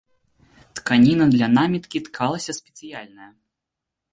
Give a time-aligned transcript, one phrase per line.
[0.77, 3.29] Тканіна для наміткі ткалася спецыяльная.